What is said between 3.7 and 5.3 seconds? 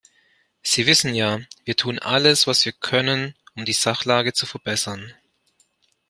Sachlage zu verbessern.